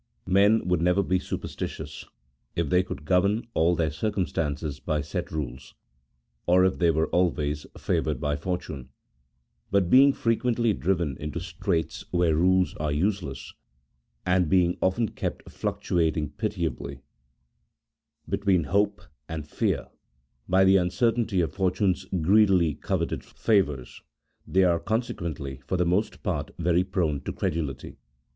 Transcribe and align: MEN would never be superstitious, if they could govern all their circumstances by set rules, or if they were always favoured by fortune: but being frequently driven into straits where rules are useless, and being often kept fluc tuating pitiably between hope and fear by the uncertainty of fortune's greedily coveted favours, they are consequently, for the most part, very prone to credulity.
MEN 0.25 0.67
would 0.67 0.81
never 0.81 1.03
be 1.03 1.19
superstitious, 1.19 2.05
if 2.55 2.69
they 2.71 2.81
could 2.81 3.05
govern 3.05 3.45
all 3.53 3.75
their 3.75 3.91
circumstances 3.91 4.79
by 4.79 4.99
set 4.99 5.29
rules, 5.31 5.75
or 6.47 6.65
if 6.65 6.79
they 6.79 6.89
were 6.89 7.05
always 7.09 7.67
favoured 7.77 8.19
by 8.19 8.35
fortune: 8.35 8.89
but 9.69 9.91
being 9.91 10.11
frequently 10.11 10.73
driven 10.73 11.15
into 11.19 11.39
straits 11.39 12.03
where 12.09 12.35
rules 12.35 12.73
are 12.77 12.91
useless, 12.91 13.53
and 14.25 14.49
being 14.49 14.75
often 14.81 15.07
kept 15.07 15.45
fluc 15.45 15.81
tuating 15.83 16.35
pitiably 16.35 17.01
between 18.27 18.63
hope 18.63 19.03
and 19.29 19.47
fear 19.47 19.85
by 20.49 20.63
the 20.63 20.77
uncertainty 20.77 21.41
of 21.41 21.53
fortune's 21.53 22.05
greedily 22.23 22.73
coveted 22.73 23.23
favours, 23.23 24.01
they 24.47 24.63
are 24.63 24.79
consequently, 24.79 25.61
for 25.67 25.77
the 25.77 25.85
most 25.85 26.23
part, 26.23 26.49
very 26.57 26.83
prone 26.83 27.21
to 27.21 27.31
credulity. 27.31 27.97